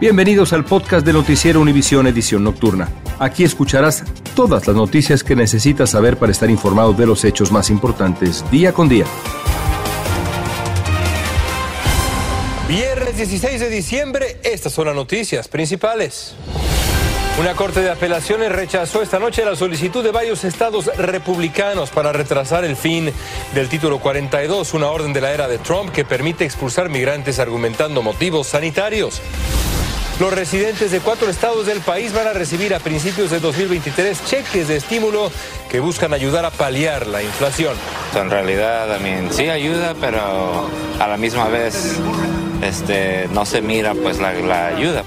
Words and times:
Bienvenidos 0.00 0.52
al 0.52 0.64
podcast 0.64 1.04
de 1.04 1.12
Noticiero 1.12 1.60
Univisión 1.60 2.06
Edición 2.06 2.44
Nocturna. 2.44 2.88
Aquí 3.18 3.42
escucharás 3.42 4.04
todas 4.36 4.64
las 4.68 4.76
noticias 4.76 5.24
que 5.24 5.34
necesitas 5.34 5.90
saber 5.90 6.16
para 6.16 6.30
estar 6.30 6.48
informado 6.48 6.92
de 6.92 7.04
los 7.04 7.24
hechos 7.24 7.50
más 7.50 7.68
importantes 7.68 8.48
día 8.48 8.72
con 8.72 8.88
día. 8.88 9.06
Viernes 12.68 13.16
16 13.16 13.58
de 13.58 13.70
diciembre, 13.70 14.36
estas 14.44 14.72
son 14.72 14.86
las 14.86 14.94
noticias 14.94 15.48
principales. 15.48 16.36
Una 17.40 17.54
corte 17.54 17.80
de 17.80 17.90
apelaciones 17.90 18.52
rechazó 18.52 19.02
esta 19.02 19.18
noche 19.18 19.44
la 19.44 19.56
solicitud 19.56 20.04
de 20.04 20.12
varios 20.12 20.44
estados 20.44 20.86
republicanos 20.96 21.90
para 21.90 22.12
retrasar 22.12 22.64
el 22.64 22.76
fin 22.76 23.12
del 23.52 23.68
título 23.68 23.98
42, 23.98 24.74
una 24.74 24.86
orden 24.88 25.12
de 25.12 25.20
la 25.20 25.32
era 25.32 25.48
de 25.48 25.58
Trump 25.58 25.90
que 25.90 26.04
permite 26.04 26.44
expulsar 26.44 26.88
migrantes 26.88 27.40
argumentando 27.40 28.00
motivos 28.00 28.46
sanitarios. 28.46 29.20
Los 30.20 30.32
residentes 30.32 30.90
de 30.90 30.98
cuatro 30.98 31.30
estados 31.30 31.66
del 31.66 31.80
país 31.80 32.12
van 32.12 32.26
a 32.26 32.32
recibir 32.32 32.74
a 32.74 32.80
principios 32.80 33.30
de 33.30 33.38
2023 33.38 34.24
cheques 34.24 34.66
de 34.66 34.76
estímulo 34.76 35.30
que 35.70 35.78
buscan 35.78 36.12
ayudar 36.12 36.44
a 36.44 36.50
paliar 36.50 37.06
la 37.06 37.22
inflación. 37.22 37.76
En 38.16 38.28
realidad, 38.28 38.98
mean, 38.98 39.32
sí 39.32 39.48
ayuda, 39.48 39.94
pero 40.00 40.68
a 40.98 41.06
la 41.06 41.16
misma 41.16 41.46
vez 41.46 42.00
este, 42.62 43.28
no 43.30 43.46
se 43.46 43.62
mira 43.62 43.94
pues 43.94 44.18
la, 44.18 44.32
la 44.32 44.66
ayuda. 44.66 45.04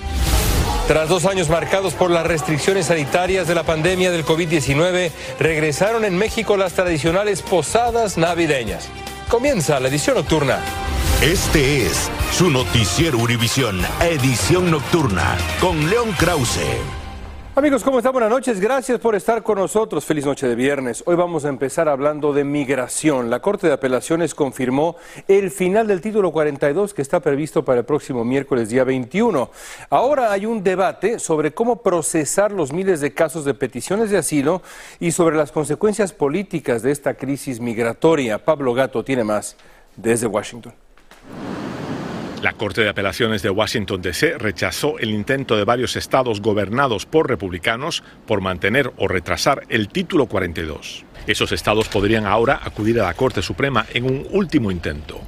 Tras 0.87 1.09
dos 1.09 1.25
años 1.25 1.49
marcados 1.49 1.93
por 1.93 2.09
las 2.09 2.25
restricciones 2.25 2.85
sanitarias 2.85 3.49
de 3.49 3.55
la 3.55 3.63
pandemia 3.63 4.11
del 4.11 4.25
COVID-19, 4.25 5.11
regresaron 5.39 6.05
en 6.05 6.17
México 6.17 6.55
las 6.55 6.71
tradicionales 6.71 7.41
posadas 7.41 8.17
navideñas. 8.17 8.87
Comienza 9.27 9.77
la 9.81 9.89
edición 9.89 10.15
nocturna. 10.15 10.59
Este 11.21 11.85
es 11.85 12.09
su 12.31 12.49
noticiero 12.49 13.19
Univisión, 13.19 13.79
edición 14.01 14.71
nocturna, 14.71 15.37
con 15.59 15.87
León 15.87 16.09
Krause. 16.17 16.65
Amigos, 17.53 17.83
¿cómo 17.83 17.99
están? 17.99 18.13
Buenas 18.13 18.31
noches. 18.31 18.59
Gracias 18.59 18.99
por 18.99 19.13
estar 19.13 19.43
con 19.43 19.59
nosotros. 19.59 20.03
Feliz 20.03 20.25
noche 20.25 20.47
de 20.47 20.55
viernes. 20.55 21.03
Hoy 21.05 21.15
vamos 21.15 21.45
a 21.45 21.49
empezar 21.49 21.87
hablando 21.87 22.33
de 22.33 22.43
migración. 22.43 23.29
La 23.29 23.39
Corte 23.39 23.67
de 23.67 23.73
Apelaciones 23.73 24.33
confirmó 24.33 24.95
el 25.27 25.51
final 25.51 25.85
del 25.85 26.01
título 26.01 26.31
42 26.31 26.95
que 26.95 27.03
está 27.03 27.19
previsto 27.19 27.63
para 27.63 27.81
el 27.81 27.85
próximo 27.85 28.25
miércoles 28.25 28.69
día 28.69 28.83
21. 28.83 29.51
Ahora 29.91 30.31
hay 30.31 30.47
un 30.47 30.63
debate 30.63 31.19
sobre 31.19 31.53
cómo 31.53 31.83
procesar 31.83 32.51
los 32.51 32.73
miles 32.73 32.99
de 32.99 33.13
casos 33.13 33.45
de 33.45 33.53
peticiones 33.53 34.09
de 34.09 34.17
asilo 34.17 34.63
y 34.99 35.11
sobre 35.11 35.37
las 35.37 35.51
consecuencias 35.51 36.13
políticas 36.13 36.81
de 36.81 36.89
esta 36.89 37.13
crisis 37.13 37.59
migratoria. 37.59 38.43
Pablo 38.43 38.73
Gato 38.73 39.03
tiene 39.03 39.23
más 39.23 39.55
desde 39.95 40.25
Washington. 40.25 40.73
La 42.41 42.53
Corte 42.53 42.81
de 42.81 42.89
Apelaciones 42.89 43.43
de 43.43 43.51
Washington, 43.51 44.01
D.C. 44.01 44.39
rechazó 44.39 44.97
el 44.97 45.11
intento 45.11 45.57
de 45.57 45.63
varios 45.63 45.95
estados 45.95 46.41
gobernados 46.41 47.05
por 47.05 47.29
republicanos 47.29 48.01
por 48.25 48.41
mantener 48.41 48.91
o 48.97 49.07
retrasar 49.07 49.61
el 49.69 49.89
título 49.89 50.25
42. 50.25 51.05
Esos 51.27 51.51
estados 51.51 51.87
podrían 51.87 52.25
ahora 52.25 52.59
acudir 52.63 52.99
a 52.99 53.05
la 53.05 53.13
Corte 53.13 53.43
Suprema 53.43 53.85
en 53.93 54.05
un 54.05 54.25
último 54.31 54.71
intento. 54.71 55.21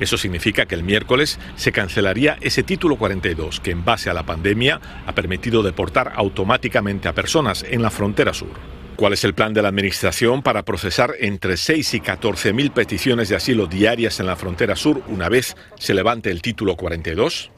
Eso 0.00 0.16
significa 0.16 0.64
que 0.64 0.74
el 0.74 0.84
miércoles 0.84 1.38
se 1.54 1.70
cancelaría 1.70 2.38
ese 2.40 2.62
título 2.62 2.96
42 2.96 3.60
que 3.60 3.70
en 3.70 3.84
base 3.84 4.08
a 4.08 4.14
la 4.14 4.22
pandemia 4.22 4.80
ha 5.04 5.14
permitido 5.14 5.62
deportar 5.62 6.14
automáticamente 6.16 7.08
a 7.08 7.12
personas 7.12 7.62
en 7.68 7.82
la 7.82 7.90
frontera 7.90 8.32
sur. 8.32 8.73
¿Cuál 8.96 9.12
es 9.12 9.24
el 9.24 9.34
plan 9.34 9.52
de 9.52 9.60
la 9.60 9.68
Administración 9.68 10.42
para 10.42 10.64
procesar 10.64 11.14
entre 11.18 11.56
6 11.56 11.94
y 11.94 12.00
14 12.00 12.52
mil 12.52 12.70
peticiones 12.70 13.28
de 13.28 13.34
asilo 13.34 13.66
diarias 13.66 14.20
en 14.20 14.26
la 14.26 14.36
frontera 14.36 14.76
sur 14.76 15.02
una 15.08 15.28
vez 15.28 15.56
se 15.76 15.94
levante 15.94 16.30
el 16.30 16.40
título 16.42 16.76
42? 16.76 17.50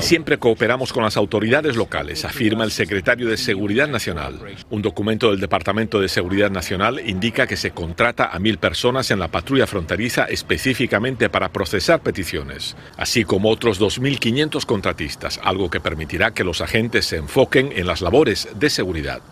Siempre 0.00 0.38
cooperamos 0.38 0.92
con 0.92 1.02
las 1.02 1.16
autoridades 1.16 1.74
locales, 1.74 2.24
afirma 2.24 2.62
el 2.62 2.70
secretario 2.70 3.28
de 3.28 3.36
Seguridad 3.36 3.88
Nacional. 3.88 4.38
Un 4.70 4.82
documento 4.82 5.30
del 5.30 5.40
Departamento 5.40 6.00
de 6.00 6.08
Seguridad 6.08 6.50
Nacional 6.50 7.00
indica 7.04 7.48
que 7.48 7.56
se 7.56 7.72
contrata 7.72 8.30
a 8.32 8.38
mil 8.38 8.58
personas 8.58 9.10
en 9.10 9.18
la 9.18 9.28
patrulla 9.28 9.66
fronteriza 9.66 10.24
específicamente 10.24 11.28
para 11.28 11.52
procesar 11.52 12.00
peticiones, 12.00 12.76
así 12.96 13.24
como 13.24 13.50
otros 13.50 13.80
2.500 13.80 14.64
contratistas, 14.64 15.40
algo 15.42 15.70
que 15.70 15.80
permitirá 15.80 16.32
que 16.32 16.44
los 16.44 16.60
agentes 16.60 17.06
se 17.06 17.16
enfoquen 17.16 17.72
en 17.74 17.86
las 17.86 18.00
labores 18.00 18.48
de 18.54 18.70
seguridad. 18.70 19.22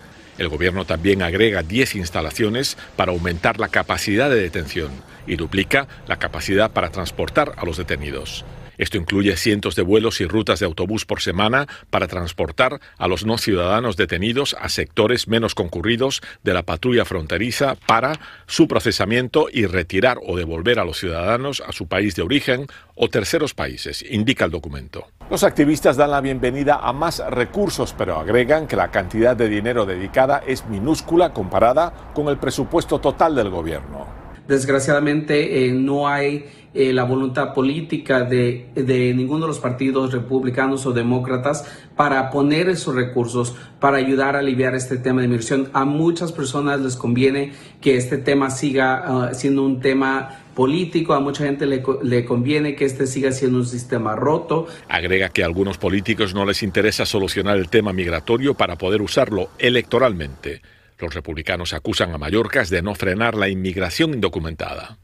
El 0.40 0.48
gobierno 0.48 0.86
también 0.86 1.20
agrega 1.20 1.62
10 1.62 1.96
instalaciones 1.96 2.78
para 2.96 3.12
aumentar 3.12 3.60
la 3.60 3.68
capacidad 3.68 4.30
de 4.30 4.40
detención 4.40 4.88
y 5.26 5.36
duplica 5.36 5.86
la 6.06 6.16
capacidad 6.16 6.70
para 6.70 6.88
transportar 6.88 7.52
a 7.58 7.66
los 7.66 7.76
detenidos. 7.76 8.46
Esto 8.80 8.96
incluye 8.96 9.36
cientos 9.36 9.76
de 9.76 9.82
vuelos 9.82 10.22
y 10.22 10.26
rutas 10.26 10.58
de 10.58 10.64
autobús 10.64 11.04
por 11.04 11.20
semana 11.20 11.66
para 11.90 12.08
transportar 12.08 12.80
a 12.96 13.08
los 13.08 13.26
no 13.26 13.36
ciudadanos 13.36 13.98
detenidos 13.98 14.56
a 14.58 14.70
sectores 14.70 15.28
menos 15.28 15.54
concurridos 15.54 16.22
de 16.44 16.54
la 16.54 16.62
patrulla 16.62 17.04
fronteriza 17.04 17.76
para 17.86 18.18
su 18.46 18.68
procesamiento 18.68 19.48
y 19.52 19.66
retirar 19.66 20.16
o 20.26 20.34
devolver 20.34 20.78
a 20.78 20.86
los 20.86 20.98
ciudadanos 20.98 21.60
a 21.60 21.72
su 21.72 21.88
país 21.88 22.16
de 22.16 22.22
origen 22.22 22.68
o 22.94 23.08
terceros 23.08 23.52
países, 23.52 24.02
indica 24.02 24.46
el 24.46 24.50
documento. 24.50 25.08
Los 25.30 25.44
activistas 25.44 25.98
dan 25.98 26.10
la 26.10 26.22
bienvenida 26.22 26.80
a 26.82 26.94
más 26.94 27.22
recursos, 27.30 27.94
pero 27.96 28.18
agregan 28.18 28.66
que 28.66 28.76
la 28.76 28.90
cantidad 28.90 29.36
de 29.36 29.50
dinero 29.50 29.84
dedicada 29.84 30.42
es 30.46 30.66
minúscula 30.66 31.34
comparada 31.34 31.92
con 32.14 32.28
el 32.28 32.38
presupuesto 32.38 32.98
total 32.98 33.34
del 33.34 33.50
gobierno. 33.50 33.99
Desgraciadamente 34.48 35.66
eh, 35.66 35.72
no 35.72 36.08
hay 36.08 36.44
eh, 36.72 36.92
la 36.92 37.02
voluntad 37.02 37.52
política 37.52 38.22
de, 38.22 38.68
de, 38.76 39.12
ninguno 39.12 39.40
de 39.40 39.48
los 39.48 39.58
partidos 39.58 40.12
republicanos 40.12 40.86
o 40.86 40.92
demócratas 40.92 41.64
para 41.96 42.30
poner 42.30 42.68
esos 42.68 42.94
recursos 42.94 43.56
para 43.80 43.96
ayudar 43.96 44.36
a 44.36 44.38
aliviar 44.38 44.76
este 44.76 44.96
tema 44.96 45.20
de 45.20 45.26
inmigración. 45.26 45.68
A 45.72 45.84
muchas 45.84 46.30
personas 46.30 46.80
les 46.80 46.94
conviene 46.94 47.54
que 47.80 47.96
este 47.96 48.18
tema 48.18 48.50
siga 48.50 49.30
uh, 49.32 49.34
siendo 49.34 49.64
un 49.64 49.80
tema 49.80 50.42
político, 50.54 51.14
a 51.14 51.18
mucha 51.18 51.42
gente 51.42 51.66
le, 51.66 51.82
le, 52.04 52.24
conviene 52.24 52.76
que 52.76 52.84
este 52.84 53.08
siga 53.08 53.32
siendo 53.32 53.58
un 53.58 53.66
sistema 53.66 54.14
roto. 54.14 54.68
Agrega 54.88 55.28
que 55.30 55.42
a 55.42 55.46
algunos 55.46 55.76
políticos 55.76 56.34
no 56.34 56.44
les 56.44 56.62
interesa 56.62 57.04
solucionar 57.04 57.56
el 57.56 57.68
tema 57.68 57.92
migratorio 57.92 58.54
para 58.54 58.76
poder 58.76 59.02
usarlo 59.02 59.48
electoralmente. 59.58 60.62
Los 61.00 61.14
republicanos 61.14 61.72
acusan 61.72 62.12
a 62.12 62.18
Mallorcas 62.18 62.68
de 62.70 62.82
no 62.82 62.94
frenar 62.94 63.34
la 63.34 63.48
inmigración 63.48 64.14
indocumentada. 64.14 64.98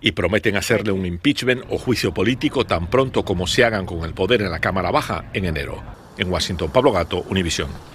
Y 0.00 0.12
prometen 0.12 0.56
hacerle 0.56 0.92
un 0.92 1.04
impeachment 1.04 1.64
o 1.68 1.78
juicio 1.78 2.14
político 2.14 2.64
tan 2.64 2.88
pronto 2.88 3.24
como 3.24 3.46
se 3.46 3.64
hagan 3.64 3.86
con 3.86 4.04
el 4.04 4.14
poder 4.14 4.42
en 4.42 4.50
la 4.50 4.60
Cámara 4.60 4.90
Baja 4.90 5.30
en 5.34 5.44
enero. 5.44 5.82
En 6.18 6.30
Washington, 6.30 6.70
Pablo 6.70 6.92
Gato, 6.92 7.24
Univisión. 7.28 7.91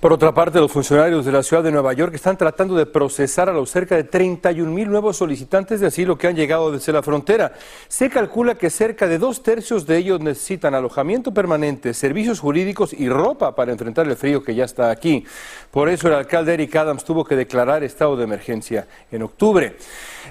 Por 0.00 0.12
otra 0.12 0.34
parte, 0.34 0.60
los 0.60 0.70
funcionarios 0.70 1.24
de 1.24 1.32
la 1.32 1.42
ciudad 1.42 1.62
de 1.62 1.72
Nueva 1.72 1.94
York 1.94 2.14
están 2.14 2.36
tratando 2.36 2.74
de 2.76 2.84
procesar 2.84 3.48
a 3.48 3.52
los 3.52 3.70
cerca 3.70 3.96
de 3.96 4.04
31 4.04 4.70
mil 4.70 4.90
nuevos 4.90 5.16
solicitantes 5.16 5.80
de 5.80 5.86
asilo 5.86 6.18
que 6.18 6.26
han 6.26 6.36
llegado 6.36 6.70
desde 6.70 6.92
la 6.92 7.02
frontera. 7.02 7.54
Se 7.88 8.10
calcula 8.10 8.56
que 8.56 8.68
cerca 8.68 9.08
de 9.08 9.16
dos 9.16 9.42
tercios 9.42 9.86
de 9.86 9.96
ellos 9.96 10.20
necesitan 10.20 10.74
alojamiento 10.74 11.32
permanente, 11.32 11.94
servicios 11.94 12.40
jurídicos 12.40 12.92
y 12.92 13.08
ropa 13.08 13.54
para 13.54 13.72
enfrentar 13.72 14.06
el 14.06 14.16
frío 14.16 14.44
que 14.44 14.54
ya 14.54 14.66
está 14.66 14.90
aquí. 14.90 15.24
Por 15.70 15.88
eso 15.88 16.08
el 16.08 16.14
alcalde 16.14 16.52
Eric 16.52 16.76
Adams 16.76 17.02
tuvo 17.02 17.24
que 17.24 17.34
declarar 17.34 17.82
estado 17.82 18.18
de 18.18 18.24
emergencia 18.24 18.86
en 19.10 19.22
octubre. 19.22 19.76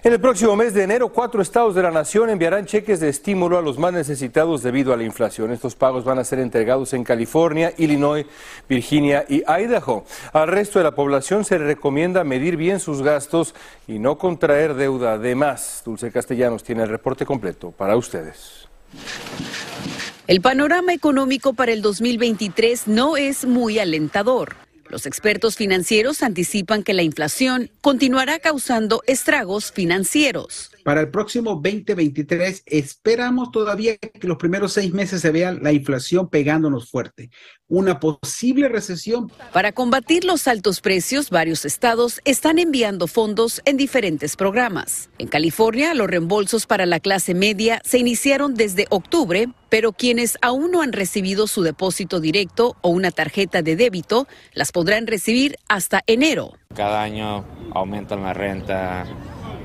En 0.03 0.13
el 0.13 0.19
próximo 0.19 0.55
mes 0.55 0.73
de 0.73 0.83
enero, 0.83 1.09
cuatro 1.09 1.41
estados 1.41 1.73
de 1.73 1.81
la 1.81 1.91
nación 1.91 2.29
enviarán 2.29 2.65
cheques 2.65 2.99
de 2.99 3.09
estímulo 3.09 3.57
a 3.57 3.61
los 3.61 3.79
más 3.79 3.93
necesitados 3.93 4.61
debido 4.61 4.93
a 4.93 4.97
la 4.97 5.03
inflación. 5.03 5.51
Estos 5.51 5.75
pagos 5.75 6.03
van 6.03 6.19
a 6.19 6.23
ser 6.23 6.39
entregados 6.39 6.93
en 6.93 7.03
California, 7.03 7.73
Illinois, 7.77 8.25
Virginia 8.69 9.25
y 9.27 9.43
Idaho. 9.47 10.05
Al 10.33 10.47
resto 10.47 10.79
de 10.79 10.83
la 10.83 10.95
población 10.95 11.45
se 11.45 11.57
le 11.57 11.65
recomienda 11.65 12.23
medir 12.23 12.57
bien 12.57 12.79
sus 12.79 13.01
gastos 13.01 13.55
y 13.87 13.99
no 13.99 14.17
contraer 14.17 14.75
deuda 14.75 15.17
de 15.17 15.35
más. 15.35 15.81
Dulce 15.85 16.11
Castellanos 16.11 16.63
tiene 16.63 16.83
el 16.83 16.89
reporte 16.89 17.25
completo 17.25 17.71
para 17.71 17.95
ustedes. 17.95 18.67
El 20.27 20.41
panorama 20.41 20.93
económico 20.93 21.53
para 21.53 21.71
el 21.71 21.81
2023 21.81 22.87
no 22.87 23.17
es 23.17 23.45
muy 23.45 23.79
alentador. 23.79 24.64
Los 24.87 25.05
expertos 25.05 25.55
financieros 25.55 26.21
anticipan 26.21 26.83
que 26.83 26.93
la 26.93 27.01
inflación 27.01 27.71
continuará 27.81 28.39
causando 28.39 29.01
estragos 29.07 29.71
financieros. 29.71 30.74
Para 30.85 31.01
el 31.01 31.09
próximo 31.09 31.59
2023 31.63 32.61
esperamos 32.67 33.49
todavía 33.49 33.97
que 33.97 34.27
los 34.27 34.37
primeros 34.37 34.73
seis 34.73 34.93
meses 34.93 35.19
se 35.19 35.31
vea 35.31 35.51
la 35.51 35.71
inflación 35.71 36.29
pegándonos 36.29 36.91
fuerte. 36.91 37.31
Una 37.67 37.99
posible 37.99 38.69
recesión. 38.69 39.31
Para 39.51 39.71
combatir 39.71 40.25
los 40.25 40.47
altos 40.47 40.81
precios, 40.81 41.31
varios 41.31 41.65
estados 41.65 42.21
están 42.23 42.59
enviando 42.59 43.07
fondos 43.07 43.63
en 43.65 43.77
diferentes 43.77 44.35
programas. 44.35 45.09
En 45.17 45.27
California, 45.27 45.95
los 45.95 46.05
reembolsos 46.05 46.67
para 46.67 46.85
la 46.85 46.99
clase 46.99 47.33
media 47.33 47.81
se 47.83 47.97
iniciaron 47.97 48.53
desde 48.53 48.85
octubre, 48.91 49.49
pero 49.69 49.91
quienes 49.91 50.37
aún 50.43 50.69
no 50.69 50.83
han 50.83 50.93
recibido 50.93 51.47
su 51.47 51.63
depósito 51.63 52.19
directo 52.19 52.77
o 52.81 52.89
una 52.89 53.09
tarjeta 53.09 53.63
de 53.63 53.75
débito 53.75 54.27
las 54.53 54.71
podrán 54.71 55.07
recibir 55.07 55.57
hasta 55.67 56.03
enero. 56.05 56.51
Cada 56.75 57.01
año 57.01 57.43
aumentan 57.73 58.21
la 58.21 58.33
renta, 58.33 59.07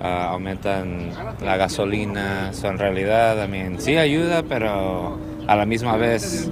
ah, 0.01 0.31
aumentan 0.31 1.11
la 1.43 1.57
gasolina. 1.57 2.53
So, 2.53 2.69
en 2.69 2.79
realidad, 2.79 3.37
también 3.37 3.81
sí 3.81 3.97
ayuda, 3.97 4.43
pero 4.43 5.19
a 5.47 5.57
la 5.57 5.67
misma 5.67 5.97
vez 5.97 6.49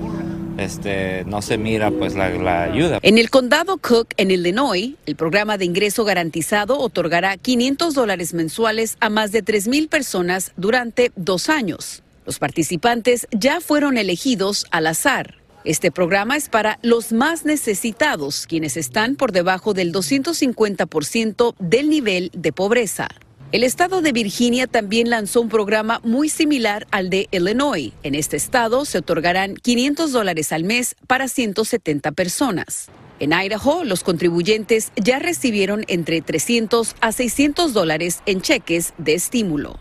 este, 0.59 1.25
no 1.25 1.41
se 1.41 1.57
mira 1.57 1.91
pues 1.91 2.15
la, 2.15 2.29
la, 2.31 2.65
ayuda. 2.65 2.99
En 3.03 3.17
el 3.17 3.31
condado 3.31 3.79
Cook, 3.79 4.09
en 4.17 4.31
Illinois, 4.31 4.95
el 5.07 5.17
programa 5.17 5.57
de 5.57 5.65
ingreso 5.65 6.05
garantizado 6.05 6.79
otorgará 6.79 7.37
500 7.37 7.95
dólares 7.95 8.35
mensuales 8.35 8.97
a 9.01 9.09
más 9.09 9.33
de 9.33 9.43
3 9.43 9.69
mil 9.69 9.89
personas 9.89 10.53
durante 10.57 11.13
dos 11.17 11.49
años. 11.49 12.03
Los 12.27 12.39
participantes 12.39 13.27
ya 13.31 13.61
fueron 13.61 13.97
elegidos 13.97 14.67
al 14.71 14.89
azar. 14.89 15.37
Este 15.65 15.91
programa 15.91 16.37
es 16.37 16.49
para 16.49 16.79
los 16.83 17.13
más 17.13 17.45
necesitados, 17.45 18.47
quienes 18.47 18.77
están 18.77 19.17
por 19.17 19.33
debajo 19.33 19.75
del 19.75 19.93
250% 19.93 21.55
del 21.59 21.89
nivel 21.91 22.31
de 22.33 22.53
pobreza. 22.53 23.09
El 23.51 23.65
estado 23.65 24.03
de 24.03 24.13
Virginia 24.13 24.67
también 24.67 25.09
lanzó 25.09 25.41
un 25.41 25.49
programa 25.49 26.01
muy 26.05 26.29
similar 26.29 26.87
al 26.91 27.09
de 27.09 27.29
Illinois. 27.31 27.95
En 28.03 28.15
este 28.15 28.37
estado 28.37 28.85
se 28.85 28.99
otorgarán 28.99 29.55
500 29.55 30.13
dólares 30.13 30.53
al 30.53 30.65
mes 30.65 30.95
para 31.07 31.29
170 31.29 32.13
personas. 32.13 32.91
En 33.21 33.33
Idaho, 33.33 33.85
los 33.85 34.05
contribuyentes 34.05 34.93
ya 34.97 35.19
recibieron 35.19 35.87
entre 35.89 36.21
300 36.21 36.95
a 37.01 37.11
600 37.11 37.73
dólares 37.73 38.21
en 38.27 38.43
cheques 38.43 38.93
de 38.99 39.15
estímulo. 39.15 39.79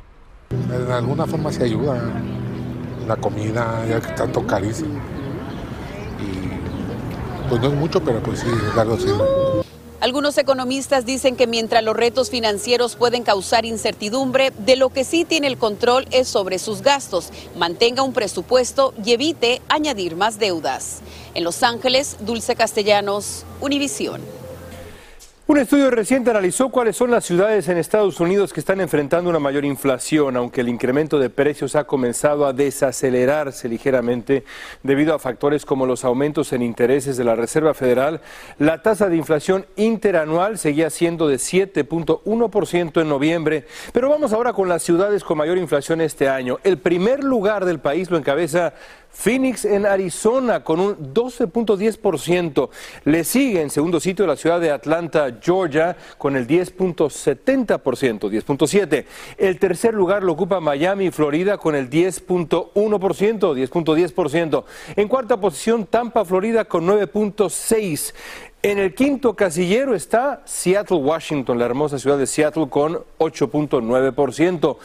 De 0.50 0.94
alguna 0.94 1.28
forma 1.28 1.52
se 1.52 1.66
ayuda. 1.66 2.02
La 3.06 3.18
comida, 3.18 3.86
ya 3.90 4.00
que 4.00 4.14
tanto 4.14 4.48
carísimo. 4.48 4.98
Y 6.22 7.50
pues 7.50 7.62
no 7.62 7.68
es 7.68 7.74
mucho, 7.74 8.02
pero 8.02 8.24
pues 8.24 8.40
sí, 8.40 8.48
algo 8.78 8.94
así. 8.94 9.67
Algunos 10.00 10.38
economistas 10.38 11.08
dicen 11.08 11.36
que 11.36 11.48
mientras 11.48 11.84
los 11.84 11.96
retos 11.96 12.30
financieros 12.30 12.96
pueden 12.96 13.24
causar 13.24 13.66
incertidumbre, 13.66 14.52
de 14.52 14.76
lo 14.76 14.90
que 14.90 15.04
sí 15.04 15.26
tiene 15.26 15.48
el 15.48 15.58
control 15.58 16.06
es 16.12 16.28
sobre 16.28 16.60
sus 16.60 16.84
gastos. 16.84 17.32
Mantenga 17.56 18.04
un 18.04 18.14
presupuesto 18.14 18.94
y 19.04 19.14
evite 19.14 19.60
añadir 19.70 20.16
más 20.16 20.38
deudas. 20.38 21.00
En 21.34 21.44
Los 21.44 21.64
Ángeles, 21.64 22.18
Dulce 22.20 22.56
Castellanos, 22.56 23.44
Univisión. 23.60 24.22
Un 25.50 25.58
estudio 25.58 25.90
reciente 25.90 26.30
analizó 26.30 26.68
cuáles 26.68 26.98
son 26.98 27.10
las 27.10 27.24
ciudades 27.24 27.70
en 27.70 27.78
Estados 27.78 28.20
Unidos 28.20 28.52
que 28.52 28.60
están 28.60 28.82
enfrentando 28.82 29.30
una 29.30 29.40
mayor 29.40 29.64
inflación, 29.64 30.36
aunque 30.36 30.60
el 30.60 30.68
incremento 30.68 31.20
de 31.20 31.30
precios 31.30 31.78
ha 31.78 31.86
comenzado 31.86 32.46
a 32.46 32.52
desacelerarse 32.52 33.70
ligeramente 33.70 34.44
debido 34.84 35.16
a 35.16 35.20
factores 35.20 35.66
como 35.66 35.86
los 35.86 36.04
aumentos 36.04 36.52
en 36.52 36.64
intereses 36.64 37.16
de 37.16 37.24
la 37.24 37.36
Reserva 37.36 37.74
Federal. 37.74 38.20
La 38.60 38.82
tasa 38.82 39.08
de 39.08 39.16
inflación 39.16 39.66
interanual 39.78 40.58
seguía 40.58 40.90
siendo 40.90 41.30
de 41.30 41.38
7.1% 41.38 43.02
en 43.02 43.08
noviembre, 43.08 43.68
pero 43.94 44.10
vamos 44.10 44.34
ahora 44.34 44.52
con 44.52 44.68
las 44.68 44.84
ciudades 44.84 45.24
con 45.24 45.38
mayor 45.38 45.58
inflación 45.58 46.02
este 46.02 46.28
año. 46.28 46.58
El 46.66 46.78
primer 46.78 47.24
lugar 47.24 47.64
del 47.64 47.80
país 47.80 48.12
lo 48.12 48.18
encabeza 48.18 48.74
Phoenix 49.18 49.66
en 49.66 49.88
Arizona 49.88 50.64
con 50.64 50.80
un 50.80 51.12
12.10%. 51.12 52.70
Le 53.06 53.24
sigue 53.24 53.62
en 53.64 53.72
segundo 53.72 54.00
sitio 54.00 54.28
la 54.28 54.36
ciudad 54.36 54.62
de 54.62 54.70
Atlanta, 54.70 55.40
Georgia, 55.42 55.98
con 56.20 56.36
el 56.36 56.46
10.70%, 56.46 57.80
10.7%. 57.80 59.06
El 59.40 59.58
tercer 59.58 59.96
lugar 59.96 60.22
lo 60.22 60.34
ocupa 60.34 60.60
Miami, 60.60 61.10
Florida, 61.10 61.58
con 61.58 61.74
el 61.74 61.90
10.1%, 61.90 62.74
10.10%. 62.74 64.64
En 64.96 65.08
cuarta 65.08 65.38
posición, 65.38 65.88
Tampa, 65.88 66.24
Florida, 66.24 66.66
con 66.66 66.86
9.6%. 66.86 68.14
En 68.64 68.80
el 68.80 68.94
quinto 68.94 69.36
casillero 69.36 69.96
está 69.96 70.42
Seattle, 70.46 70.98
Washington, 70.98 71.58
la 71.58 71.66
hermosa 71.66 71.98
ciudad 72.00 72.18
de 72.18 72.28
Seattle, 72.28 72.70
con 72.70 73.04
8.9%. 73.18 74.78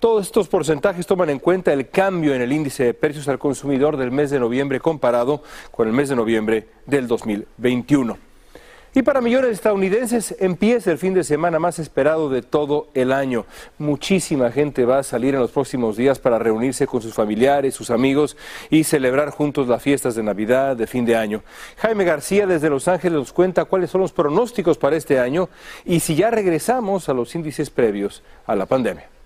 Todos 0.00 0.26
estos 0.26 0.46
porcentajes 0.46 1.08
toman 1.08 1.28
en 1.28 1.40
cuenta 1.40 1.72
el 1.72 1.88
cambio 1.88 2.32
en 2.32 2.40
el 2.40 2.52
índice 2.52 2.84
de 2.84 2.94
precios 2.94 3.26
al 3.26 3.40
consumidor 3.40 3.96
del 3.96 4.12
mes 4.12 4.30
de 4.30 4.38
noviembre 4.38 4.78
comparado 4.78 5.42
con 5.72 5.88
el 5.88 5.92
mes 5.92 6.08
de 6.08 6.14
noviembre 6.14 6.68
del 6.86 7.08
2021. 7.08 8.16
Y 8.94 9.02
para 9.02 9.20
millones 9.20 9.48
de 9.48 9.54
estadounidenses 9.54 10.36
empieza 10.38 10.92
el 10.92 10.98
fin 10.98 11.14
de 11.14 11.24
semana 11.24 11.58
más 11.58 11.80
esperado 11.80 12.30
de 12.30 12.42
todo 12.42 12.88
el 12.94 13.10
año. 13.10 13.44
Muchísima 13.76 14.52
gente 14.52 14.84
va 14.84 14.98
a 15.00 15.02
salir 15.02 15.34
en 15.34 15.40
los 15.40 15.50
próximos 15.50 15.96
días 15.96 16.20
para 16.20 16.38
reunirse 16.38 16.86
con 16.86 17.02
sus 17.02 17.12
familiares, 17.12 17.74
sus 17.74 17.90
amigos 17.90 18.36
y 18.70 18.84
celebrar 18.84 19.30
juntos 19.30 19.66
las 19.66 19.82
fiestas 19.82 20.14
de 20.14 20.22
Navidad, 20.22 20.76
de 20.76 20.86
fin 20.86 21.04
de 21.04 21.16
año. 21.16 21.42
Jaime 21.76 22.04
García 22.04 22.46
desde 22.46 22.70
Los 22.70 22.86
Ángeles 22.86 23.18
nos 23.18 23.32
cuenta 23.32 23.64
cuáles 23.64 23.90
son 23.90 24.00
los 24.00 24.12
pronósticos 24.12 24.78
para 24.78 24.96
este 24.96 25.18
año 25.18 25.48
y 25.84 25.98
si 25.98 26.14
ya 26.14 26.30
regresamos 26.30 27.08
a 27.08 27.14
los 27.14 27.34
índices 27.34 27.68
previos 27.70 28.22
a 28.46 28.54
la 28.54 28.66
pandemia. 28.66 29.17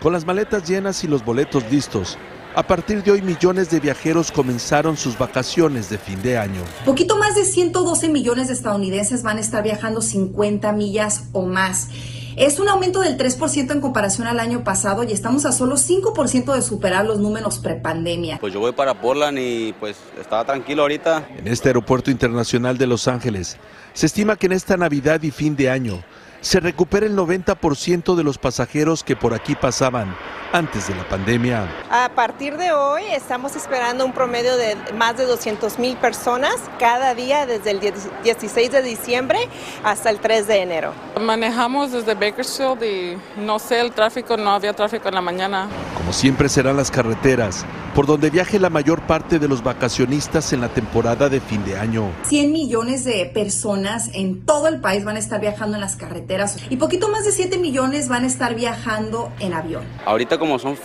Con 0.00 0.14
las 0.14 0.24
maletas 0.24 0.66
llenas 0.66 1.04
y 1.04 1.08
los 1.08 1.22
boletos 1.22 1.70
listos, 1.70 2.16
a 2.54 2.62
partir 2.62 3.02
de 3.02 3.10
hoy 3.10 3.20
millones 3.20 3.68
de 3.68 3.80
viajeros 3.80 4.32
comenzaron 4.32 4.96
sus 4.96 5.18
vacaciones 5.18 5.90
de 5.90 5.98
fin 5.98 6.22
de 6.22 6.38
año. 6.38 6.62
Poquito 6.86 7.18
más 7.18 7.34
de 7.34 7.44
112 7.44 8.08
millones 8.08 8.48
de 8.48 8.54
estadounidenses 8.54 9.22
van 9.22 9.36
a 9.36 9.40
estar 9.40 9.62
viajando 9.62 10.00
50 10.00 10.72
millas 10.72 11.24
o 11.32 11.44
más. 11.44 11.88
Es 12.36 12.58
un 12.58 12.70
aumento 12.70 13.00
del 13.00 13.18
3% 13.18 13.72
en 13.72 13.82
comparación 13.82 14.26
al 14.26 14.40
año 14.40 14.64
pasado 14.64 15.04
y 15.04 15.12
estamos 15.12 15.44
a 15.44 15.52
solo 15.52 15.76
5% 15.76 16.54
de 16.54 16.62
superar 16.62 17.04
los 17.04 17.18
números 17.18 17.58
prepandemia. 17.58 18.38
Pues 18.40 18.54
yo 18.54 18.60
voy 18.60 18.72
para 18.72 18.98
Portland 19.02 19.38
y 19.38 19.74
pues 19.74 19.98
estaba 20.18 20.46
tranquilo 20.46 20.80
ahorita. 20.80 21.28
En 21.36 21.46
este 21.46 21.68
aeropuerto 21.68 22.10
internacional 22.10 22.78
de 22.78 22.86
Los 22.86 23.06
Ángeles, 23.06 23.58
se 23.92 24.06
estima 24.06 24.36
que 24.36 24.46
en 24.46 24.52
esta 24.52 24.78
Navidad 24.78 25.22
y 25.22 25.30
fin 25.30 25.56
de 25.56 25.68
año 25.68 26.02
se 26.40 26.60
recupera 26.60 27.06
el 27.06 27.16
90% 27.16 28.14
de 28.14 28.22
los 28.22 28.38
pasajeros 28.38 29.04
que 29.04 29.16
por 29.16 29.34
aquí 29.34 29.54
pasaban 29.54 30.14
antes 30.52 30.88
de 30.88 30.94
la 30.94 31.08
pandemia. 31.08 31.68
A 31.90 32.08
partir 32.10 32.56
de 32.56 32.72
hoy 32.72 33.02
estamos 33.12 33.54
esperando 33.56 34.04
un 34.04 34.12
promedio 34.12 34.56
de 34.56 34.76
más 34.96 35.16
de 35.16 35.24
200 35.24 35.78
mil 35.78 35.96
personas 35.96 36.56
cada 36.78 37.14
día 37.14 37.46
desde 37.46 37.70
el 37.70 37.80
16 38.24 38.72
de 38.72 38.82
diciembre 38.82 39.38
hasta 39.84 40.10
el 40.10 40.18
3 40.18 40.46
de 40.46 40.62
enero. 40.62 40.92
Manejamos 41.20 41.92
desde 41.92 42.14
Bakersfield 42.14 42.82
y 42.82 43.16
no 43.40 43.58
sé, 43.58 43.80
el 43.80 43.92
tráfico, 43.92 44.36
no 44.36 44.50
había 44.50 44.72
tráfico 44.72 45.08
en 45.08 45.14
la 45.14 45.20
mañana. 45.20 45.68
Como 46.10 46.18
siempre 46.18 46.48
serán 46.48 46.76
las 46.76 46.90
carreteras 46.90 47.64
por 47.94 48.04
donde 48.04 48.30
viaje 48.30 48.58
la 48.58 48.68
mayor 48.68 49.00
parte 49.02 49.38
de 49.38 49.46
los 49.46 49.62
vacacionistas 49.62 50.52
en 50.52 50.60
la 50.60 50.68
temporada 50.68 51.28
de 51.28 51.40
fin 51.40 51.64
de 51.64 51.78
año. 51.78 52.10
100 52.24 52.50
millones 52.50 53.04
de 53.04 53.26
personas 53.26 54.10
en 54.12 54.44
todo 54.44 54.66
el 54.66 54.80
país 54.80 55.04
van 55.04 55.14
a 55.14 55.20
estar 55.20 55.40
viajando 55.40 55.76
en 55.76 55.80
las 55.82 55.94
carreteras 55.94 56.56
y 56.68 56.78
poquito 56.78 57.10
más 57.10 57.26
de 57.26 57.30
7 57.30 57.58
millones 57.58 58.08
van 58.08 58.24
a 58.24 58.26
estar 58.26 58.56
viajando 58.56 59.30
en 59.38 59.54
avión. 59.54 59.84
Ahorita 60.04 60.36
como 60.36 60.58
son 60.58 60.76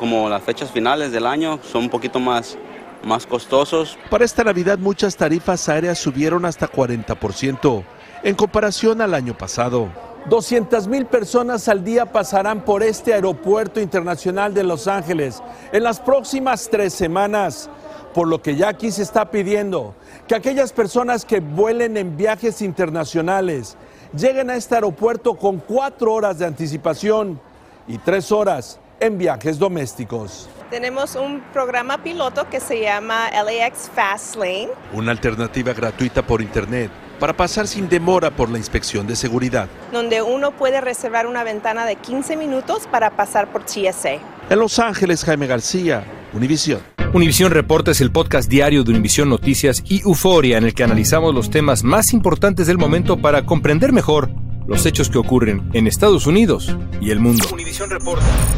como 0.00 0.28
las 0.28 0.42
fechas 0.42 0.72
finales 0.72 1.12
del 1.12 1.26
año, 1.26 1.60
son 1.62 1.84
un 1.84 1.88
poquito 1.88 2.18
más 2.18 2.58
más 3.04 3.24
costosos. 3.24 3.96
Para 4.10 4.24
esta 4.24 4.42
Navidad 4.42 4.78
muchas 4.78 5.16
tarifas 5.16 5.68
aéreas 5.68 5.96
subieron 5.96 6.44
hasta 6.44 6.68
40% 6.68 7.84
en 8.26 8.34
comparación 8.34 9.00
al 9.00 9.14
año 9.14 9.38
pasado. 9.38 9.88
200 10.28 10.88
mil 10.88 11.06
personas 11.06 11.68
al 11.68 11.84
día 11.84 12.06
pasarán 12.06 12.64
por 12.64 12.82
este 12.82 13.14
aeropuerto 13.14 13.80
internacional 13.80 14.52
de 14.52 14.64
Los 14.64 14.88
Ángeles 14.88 15.40
en 15.70 15.84
las 15.84 16.00
próximas 16.00 16.68
tres 16.68 16.92
semanas, 16.92 17.70
por 18.12 18.26
lo 18.26 18.42
que 18.42 18.56
ya 18.56 18.70
aquí 18.70 18.90
se 18.90 19.04
está 19.04 19.30
pidiendo 19.30 19.94
que 20.26 20.34
aquellas 20.34 20.72
personas 20.72 21.24
que 21.24 21.38
vuelen 21.38 21.96
en 21.96 22.16
viajes 22.16 22.62
internacionales 22.62 23.76
lleguen 24.12 24.50
a 24.50 24.56
este 24.56 24.74
aeropuerto 24.74 25.36
con 25.36 25.58
cuatro 25.58 26.12
horas 26.12 26.40
de 26.40 26.46
anticipación 26.46 27.40
y 27.86 27.98
tres 27.98 28.32
horas 28.32 28.80
en 28.98 29.18
viajes 29.18 29.56
domésticos. 29.56 30.48
Tenemos 30.68 31.14
un 31.14 31.42
programa 31.52 32.02
piloto 32.02 32.50
que 32.50 32.58
se 32.58 32.80
llama 32.80 33.30
LAX 33.30 33.88
Fastlane. 33.94 34.70
Una 34.92 35.12
alternativa 35.12 35.72
gratuita 35.72 36.26
por 36.26 36.42
Internet 36.42 36.90
para 37.18 37.36
pasar 37.36 37.66
sin 37.66 37.88
demora 37.88 38.30
por 38.30 38.48
la 38.50 38.58
inspección 38.58 39.06
de 39.06 39.16
seguridad. 39.16 39.68
donde 39.92 40.22
uno 40.22 40.50
puede 40.52 40.80
reservar 40.80 41.26
una 41.26 41.44
ventana 41.44 41.86
de 41.86 41.96
15 41.96 42.36
minutos 42.36 42.86
para 42.90 43.10
pasar 43.10 43.50
por 43.52 43.64
TSA. 43.64 44.18
En 44.50 44.58
Los 44.58 44.78
Ángeles, 44.78 45.24
Jaime 45.24 45.46
García, 45.46 46.04
Univisión. 46.32 46.80
Univisión 47.12 47.50
Reporta 47.52 47.92
es 47.92 48.00
el 48.00 48.10
podcast 48.10 48.48
diario 48.50 48.84
de 48.84 48.90
Univisión 48.90 49.28
Noticias 49.28 49.82
y 49.86 50.02
Euforia 50.02 50.58
en 50.58 50.64
el 50.64 50.74
que 50.74 50.84
analizamos 50.84 51.34
los 51.34 51.50
temas 51.50 51.82
más 51.84 52.12
importantes 52.12 52.66
del 52.66 52.78
momento 52.78 53.16
para 53.16 53.46
comprender 53.46 53.92
mejor 53.92 54.28
los 54.66 54.84
hechos 54.84 55.08
que 55.08 55.18
ocurren 55.18 55.70
en 55.72 55.86
Estados 55.86 56.26
Unidos 56.26 56.76
y 57.00 57.10
el 57.10 57.20
mundo. 57.20 57.46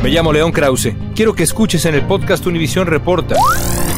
Me 0.03 0.09
llamo 0.09 0.33
León 0.33 0.53
Krause. 0.53 0.95
Quiero 1.15 1.35
que 1.35 1.43
escuches 1.43 1.85
en 1.85 1.95
el 1.95 2.07
podcast 2.07 2.47
Univisión 2.47 2.87
Reporta. 2.87 3.37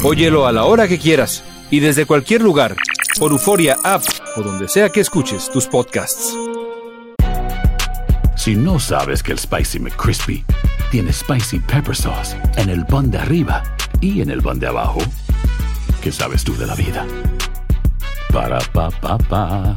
Óyelo 0.02 0.46
a 0.46 0.52
la 0.52 0.64
hora 0.64 0.88
que 0.88 0.98
quieras 0.98 1.44
y 1.70 1.80
desde 1.80 2.06
cualquier 2.06 2.42
lugar 2.42 2.76
por 3.18 3.32
Euforia 3.32 3.76
App 3.84 4.02
o 4.36 4.42
donde 4.42 4.68
sea 4.68 4.88
que 4.88 5.00
escuches 5.00 5.50
tus 5.50 5.66
podcasts. 5.66 6.36
Si 8.36 8.56
no 8.56 8.80
sabes 8.80 9.22
que 9.22 9.32
el 9.32 9.38
Spicy 9.38 9.78
McCrispy 9.78 10.44
tiene 10.90 11.12
Spicy 11.12 11.58
Pepper 11.60 11.94
Sauce 11.94 12.36
en 12.56 12.70
el 12.70 12.86
pan 12.86 13.10
de 13.10 13.18
arriba 13.18 13.62
y 14.00 14.22
en 14.22 14.30
el 14.30 14.42
pan 14.42 14.58
de 14.58 14.66
abajo, 14.66 15.00
¿qué 16.02 16.10
sabes 16.10 16.42
tú 16.42 16.56
de 16.56 16.66
la 16.66 16.74
vida? 16.74 17.06
Para, 18.32 18.58
pa, 18.72 18.90
pa, 18.90 19.18
pa. 19.18 19.76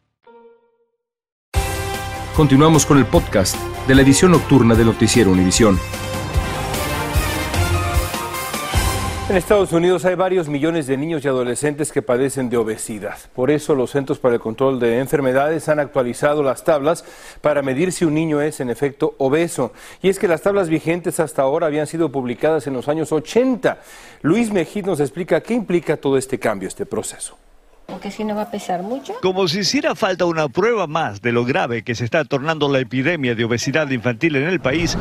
Continuamos 2.35 2.85
con 2.85 2.97
el 2.97 3.05
podcast 3.05 3.57
de 3.89 3.93
la 3.93 4.03
edición 4.03 4.31
nocturna 4.31 4.73
de 4.73 4.85
Noticiero 4.85 5.31
Univisión. 5.31 5.77
En 9.29 9.35
Estados 9.35 9.73
Unidos 9.73 10.05
hay 10.05 10.15
varios 10.15 10.47
millones 10.47 10.87
de 10.87 10.95
niños 10.95 11.25
y 11.25 11.27
adolescentes 11.27 11.91
que 11.91 12.01
padecen 12.01 12.49
de 12.49 12.55
obesidad. 12.55 13.17
Por 13.35 13.51
eso 13.51 13.75
los 13.75 13.91
Centros 13.91 14.17
para 14.19 14.35
el 14.35 14.39
Control 14.41 14.79
de 14.79 14.99
Enfermedades 14.99 15.67
han 15.67 15.79
actualizado 15.79 16.41
las 16.41 16.63
tablas 16.63 17.03
para 17.41 17.61
medir 17.61 17.91
si 17.91 18.05
un 18.05 18.13
niño 18.13 18.41
es 18.41 18.61
en 18.61 18.69
efecto 18.69 19.13
obeso. 19.17 19.73
Y 20.01 20.07
es 20.07 20.17
que 20.17 20.29
las 20.29 20.41
tablas 20.41 20.69
vigentes 20.69 21.19
hasta 21.19 21.41
ahora 21.41 21.67
habían 21.67 21.85
sido 21.85 22.13
publicadas 22.13 22.65
en 22.65 22.73
los 22.73 22.87
años 22.87 23.11
80. 23.11 23.77
Luis 24.21 24.53
Mejid 24.53 24.85
nos 24.85 25.01
explica 25.01 25.41
qué 25.41 25.53
implica 25.53 25.97
todo 25.97 26.17
este 26.17 26.39
cambio, 26.39 26.69
este 26.69 26.85
proceso. 26.85 27.37
Porque 27.91 28.09
si 28.09 28.23
no 28.23 28.35
va 28.35 28.43
a 28.43 28.51
pesar 28.51 28.81
mucho. 28.81 29.13
Como 29.21 29.47
si 29.47 29.59
hiciera 29.59 29.95
falta 29.95 30.25
una 30.25 30.47
prueba 30.49 30.87
más 30.87 31.21
de 31.21 31.31
lo 31.31 31.45
grave 31.45 31.83
que 31.83 31.93
se 31.93 32.05
está 32.05 32.25
tornando 32.25 32.69
la 32.69 32.79
epidemia 32.79 33.35
de 33.35 33.43
obesidad 33.43 33.89
infantil 33.89 34.37
en 34.37 34.47
el 34.47 34.59
país, 34.59 34.97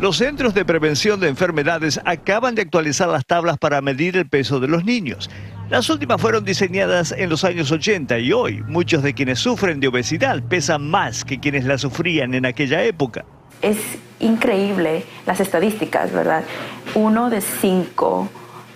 los 0.00 0.18
Centros 0.18 0.52
de 0.52 0.66
Prevención 0.66 1.20
de 1.20 1.28
Enfermedades 1.28 1.98
acaban 2.04 2.54
de 2.54 2.62
actualizar 2.62 3.08
las 3.08 3.24
tablas 3.24 3.56
para 3.56 3.80
medir 3.80 4.18
el 4.18 4.28
peso 4.28 4.60
de 4.60 4.68
los 4.68 4.84
niños. 4.84 5.30
Las 5.70 5.88
últimas 5.88 6.20
fueron 6.20 6.44
diseñadas 6.44 7.12
en 7.12 7.30
los 7.30 7.44
años 7.44 7.72
80 7.72 8.18
y 8.18 8.30
hoy 8.32 8.62
muchos 8.68 9.02
de 9.02 9.14
quienes 9.14 9.38
sufren 9.38 9.80
de 9.80 9.88
obesidad 9.88 10.42
pesan 10.42 10.90
más 10.90 11.24
que 11.24 11.40
quienes 11.40 11.64
la 11.64 11.78
sufrían 11.78 12.34
en 12.34 12.44
aquella 12.44 12.84
época. 12.84 13.24
Es 13.62 13.78
increíble 14.20 15.04
las 15.24 15.40
estadísticas, 15.40 16.12
¿verdad? 16.12 16.44
Uno 16.94 17.30
de 17.30 17.40
cinco 17.40 18.28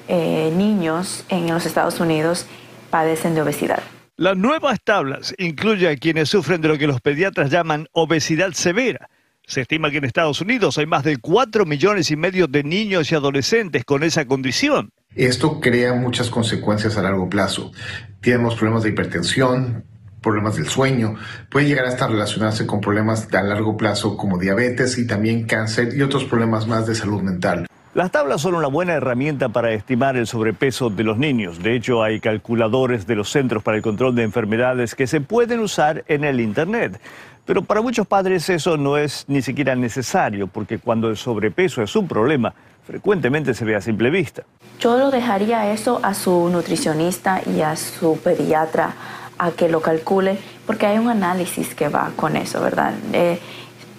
eh, 0.09 0.51
niños 0.57 1.25
en 1.29 1.47
los 1.47 1.67
Estados 1.67 2.01
Unidos 2.01 2.47
padecen 2.91 3.35
de 3.35 3.43
obesidad. 3.43 3.83
Las 4.17 4.37
nuevas 4.37 4.79
tablas 4.85 5.35
incluyen 5.39 5.93
a 5.93 5.97
quienes 5.97 6.29
sufren 6.29 6.61
de 6.61 6.69
lo 6.69 6.77
que 6.77 6.87
los 6.87 7.01
pediatras 7.01 7.51
llaman 7.51 7.89
obesidad 7.93 8.53
severa. 8.53 9.09
Se 9.47 9.63
estima 9.63 9.91
que 9.91 9.99
en 9.99 10.05
Estados 10.05 10.41
Unidos 10.41 10.79
hay 10.79 10.87
más 10.87 11.05
de 11.05 11.17
4 11.17 11.65
millones 11.65 12.11
y 12.11 12.17
medio 12.17 12.47
de 12.47 12.63
niños 12.63 13.11
y 13.11 13.15
adolescentes 13.15 13.85
con 13.85 14.03
esa 14.03 14.27
condición. 14.27 14.91
Esto 15.17 15.59
crea 15.61 15.95
muchas 15.95 16.31
consecuencias 16.31 16.97
a 16.97 17.03
largo 17.03 17.29
plazo. 17.29 17.73
Tenemos 18.21 18.55
problemas 18.55 18.83
de 18.83 18.91
hipertensión, 18.91 19.85
problemas 20.21 20.57
del 20.57 20.69
sueño, 20.69 21.15
puede 21.51 21.67
llegar 21.67 21.87
hasta 21.87 22.07
relacionarse 22.07 22.67
con 22.67 22.81
problemas 22.81 23.27
a 23.33 23.43
largo 23.43 23.77
plazo 23.77 24.17
como 24.17 24.39
diabetes 24.39 24.99
y 24.99 25.07
también 25.07 25.47
cáncer 25.47 25.97
y 25.97 26.03
otros 26.03 26.25
problemas 26.25 26.67
más 26.67 26.87
de 26.87 26.95
salud 26.95 27.23
mental. 27.23 27.67
Las 27.93 28.13
tablas 28.13 28.41
son 28.41 28.55
una 28.55 28.69
buena 28.69 28.93
herramienta 28.93 29.49
para 29.49 29.73
estimar 29.73 30.17
el 30.17 30.29
sobrepeso 30.29 30.91
de 30.91 31.03
los 31.03 31.19
niños. 31.19 31.61
De 31.61 31.75
hecho, 31.75 32.05
hay 32.05 32.21
calculadores 32.21 33.05
de 33.05 33.17
los 33.17 33.31
Centros 33.31 33.65
para 33.65 33.79
el 33.79 33.83
Control 33.83 34.15
de 34.15 34.23
Enfermedades 34.23 34.95
que 34.95 35.09
se 35.09 35.21
pueden 35.21 35.59
usar 35.59 36.05
en 36.07 36.23
el 36.23 36.39
Internet. 36.39 37.01
Pero 37.47 37.63
para 37.63 37.81
muchos 37.83 38.07
padres 38.07 38.49
eso 38.49 38.77
no 38.77 38.97
es 38.97 39.25
ni 39.27 39.43
siquiera 39.43 39.75
necesario, 39.75 40.47
porque 40.47 40.79
cuando 40.79 41.09
el 41.09 41.17
sobrepeso 41.17 41.83
es 41.83 41.97
un 41.97 42.07
problema, 42.07 42.55
frecuentemente 42.87 43.55
se 43.55 43.65
ve 43.65 43.75
a 43.75 43.81
simple 43.81 44.09
vista. 44.11 44.45
Yo 44.79 44.97
lo 44.97 45.11
dejaría 45.11 45.73
eso 45.73 45.99
a 46.05 46.15
su 46.15 46.49
nutricionista 46.49 47.43
y 47.45 47.61
a 47.63 47.75
su 47.75 48.21
pediatra 48.23 48.95
a 49.37 49.51
que 49.51 49.69
lo 49.69 49.83
calcule, 49.83 50.39
porque 50.65 50.87
hay 50.87 50.99
un 50.99 51.09
análisis 51.09 51.75
que 51.75 51.89
va 51.89 52.13
con 52.15 52.37
eso, 52.37 52.61
¿verdad? 52.61 52.95
Eh, 53.13 53.41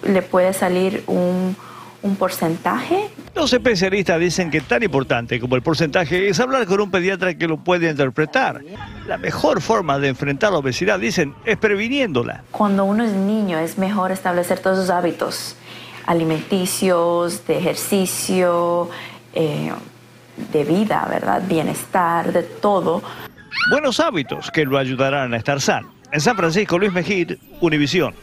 le 0.04 0.22
puede 0.22 0.54
salir 0.54 1.04
un, 1.08 1.54
un 2.02 2.16
porcentaje 2.16 3.10
Los 3.34 3.52
especialistas 3.52 4.18
dicen 4.18 4.50
que 4.50 4.60
tan 4.60 4.82
importante 4.82 5.40
como 5.40 5.56
el 5.56 5.62
porcentaje 5.62 6.28
es 6.28 6.40
hablar 6.40 6.66
con 6.66 6.80
un 6.80 6.90
pediatra 6.90 7.34
que 7.34 7.46
lo 7.46 7.58
puede 7.58 7.90
interpretar. 7.90 8.60
La 9.06 9.18
mejor 9.18 9.60
forma 9.60 9.98
de 9.98 10.08
enfrentar 10.08 10.52
la 10.52 10.58
obesidad, 10.58 10.98
dicen, 10.98 11.34
es 11.44 11.56
previniéndola. 11.56 12.44
Cuando 12.50 12.84
uno 12.84 13.04
es 13.04 13.12
niño 13.12 13.58
es 13.58 13.78
mejor 13.78 14.12
establecer 14.12 14.58
todos 14.58 14.78
esos 14.78 14.90
hábitos 14.90 15.56
alimenticios, 16.06 17.46
de 17.46 17.58
ejercicio, 17.58 18.90
eh, 19.34 19.72
de 20.52 20.64
vida, 20.64 21.06
¿verdad? 21.08 21.42
Bienestar, 21.46 22.32
de 22.32 22.42
todo. 22.42 23.02
Buenos 23.70 24.00
hábitos 24.00 24.50
que 24.50 24.64
lo 24.64 24.78
ayudarán 24.78 25.34
a 25.34 25.36
estar 25.36 25.60
sano. 25.60 25.92
En 26.10 26.20
San 26.20 26.36
Francisco, 26.36 26.78
Luis 26.78 26.92
Mejid, 26.92 27.32
Univisión. 27.60 28.14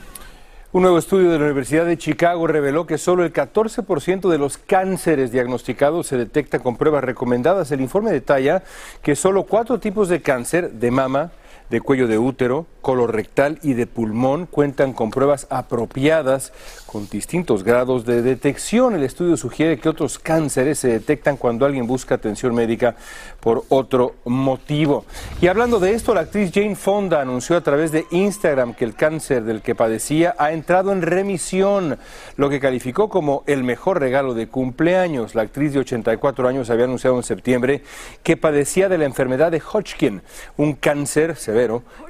Un 0.71 0.83
nuevo 0.83 0.99
estudio 0.99 1.31
de 1.31 1.39
la 1.39 1.45
Universidad 1.45 1.87
de 1.87 1.97
Chicago 1.97 2.45
reveló 2.45 2.85
que 2.85 2.99
solo 2.99 3.25
el 3.25 3.33
14% 3.33 4.29
de 4.29 4.37
los 4.37 4.59
cánceres 4.59 5.31
diagnosticados 5.31 6.05
se 6.05 6.15
detecta 6.15 6.59
con 6.59 6.77
pruebas 6.77 7.03
recomendadas. 7.03 7.71
El 7.71 7.81
informe 7.81 8.11
detalla 8.11 8.61
que 9.01 9.15
solo 9.15 9.45
cuatro 9.45 9.79
tipos 9.79 10.09
de 10.09 10.21
cáncer 10.21 10.73
de 10.73 10.91
mama, 10.91 11.31
de 11.69 11.81
cuello 11.81 12.07
de 12.07 12.17
útero, 12.17 12.65
colorectal 12.81 13.59
y 13.61 13.73
de 13.73 13.85
pulmón 13.85 14.45
cuentan 14.45 14.93
con 14.93 15.11
pruebas 15.11 15.47
apropiadas 15.49 16.53
con 16.85 17.07
distintos 17.07 17.63
grados 17.63 18.05
de 18.05 18.23
detección. 18.23 18.95
El 18.95 19.03
estudio 19.03 19.37
sugiere 19.37 19.77
que 19.77 19.89
otros 19.89 20.17
cánceres 20.17 20.79
se 20.79 20.87
detectan 20.87 21.37
cuando 21.37 21.65
alguien 21.65 21.85
busca 21.85 22.15
atención 22.15 22.55
médica 22.55 22.95
por 23.39 23.63
otro 23.69 24.15
motivo. 24.25 25.05
Y 25.39 25.47
hablando 25.47 25.79
de 25.79 25.93
esto, 25.93 26.15
la 26.15 26.21
actriz 26.21 26.51
Jane 26.51 26.75
Fonda 26.75 27.21
anunció 27.21 27.57
a 27.57 27.61
través 27.61 27.91
de 27.91 28.07
Instagram 28.09 28.73
que 28.73 28.85
el 28.85 28.95
cáncer 28.95 29.43
del 29.43 29.61
que 29.61 29.75
padecía 29.75 30.33
ha 30.39 30.51
entrado 30.51 30.91
en 30.91 31.03
remisión, 31.03 31.99
lo 32.37 32.49
que 32.49 32.59
calificó 32.59 33.09
como 33.09 33.43
el 33.45 33.63
mejor 33.63 33.99
regalo 33.99 34.33
de 34.33 34.47
cumpleaños. 34.47 35.35
La 35.35 35.43
actriz 35.43 35.73
de 35.73 35.79
84 35.79 36.47
años 36.47 36.69
había 36.71 36.85
anunciado 36.85 37.17
en 37.17 37.23
septiembre 37.23 37.83
que 38.23 38.37
padecía 38.37 38.89
de 38.89 38.97
la 38.97 39.05
enfermedad 39.05 39.51
de 39.51 39.61
Hodgkin, 39.61 40.23
un 40.57 40.73
cáncer 40.73 41.35
severo 41.35 41.58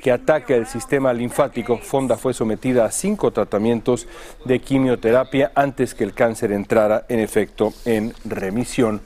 que 0.02 0.12
ataca 0.12 0.56
el 0.56 0.68
sistema 0.68 1.14
linfático. 1.14 1.78
Fonda 1.78 2.18
fue 2.18 2.34
sometida 2.34 2.86
a 2.86 2.92
cinco 2.92 3.32
tratamientos 3.32 4.08
de 4.46 4.60
quimioterapia 4.60 5.52
antes 5.56 5.96
que 5.96 6.04
el 6.04 6.14
cáncer 6.14 6.52
entrara 6.52 7.06
en 7.10 7.20
efecto 7.20 7.74
en 7.86 8.14
remisión. 8.26 9.02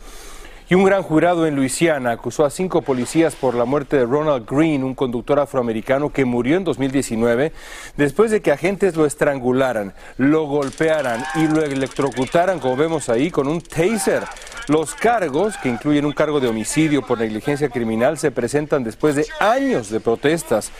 Y 0.69 0.75
un 0.75 0.85
gran 0.85 1.03
jurado 1.03 1.45
en 1.45 1.57
Luisiana 1.57 2.11
acusó 2.11 2.45
a 2.45 2.49
cinco 2.49 2.81
policías 2.81 3.35
por 3.35 3.53
la 3.53 3.65
muerte 3.65 3.97
de 3.97 4.05
Ronald 4.05 4.49
Green, 4.49 4.83
un 4.83 4.95
conductor 4.95 5.39
afroamericano 5.39 6.11
que 6.11 6.23
murió 6.23 6.55
en 6.55 6.63
2019 6.63 7.51
después 7.97 8.31
de 8.31 8.41
que 8.41 8.51
agentes 8.51 8.95
lo 8.95 9.05
estrangularan, 9.05 9.93
lo 10.17 10.45
golpearan 10.45 11.21
y 11.35 11.47
lo 11.47 11.63
electrocutaran, 11.63 12.59
como 12.59 12.77
vemos 12.77 13.09
ahí, 13.09 13.29
con 13.29 13.47
un 13.47 13.59
taser. 13.59 14.23
Los 14.69 14.95
cargos, 14.95 15.57
que 15.57 15.67
incluyen 15.67 16.05
un 16.05 16.13
cargo 16.13 16.39
de 16.39 16.47
homicidio 16.47 17.05
por 17.05 17.19
negligencia 17.19 17.67
criminal, 17.67 18.17
se 18.17 18.31
presentan 18.31 18.85
después 18.85 19.15
de 19.15 19.25
años 19.41 19.89
de 19.89 19.99
protestas. 19.99 20.71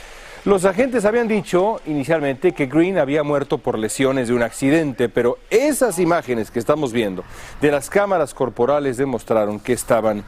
Los 0.46 0.66
agentes 0.66 1.06
habían 1.06 1.30
dicho 1.30 1.80
inicialmente 1.86 2.52
que 2.52 2.66
Green 2.66 2.98
había 2.98 3.24
muerto 3.24 3.60
por 3.60 3.80
lesiones 3.80 4.28
de 4.28 4.34
un 4.34 4.44
accidente, 4.44 5.08
pero 5.08 5.38
esas 5.50 6.00
imágenes 6.00 6.52
que 6.52 6.60
estamos 6.60 6.92
viendo 6.92 7.24
de 7.62 7.72
las 7.72 7.90
cámaras 7.90 8.34
corporales 8.34 8.98
demostraron 8.98 9.58
que 9.62 9.72
estaban 9.72 10.26